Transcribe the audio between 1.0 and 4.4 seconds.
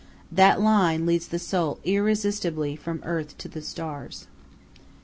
leads the soul irresistibly from earth to the stars.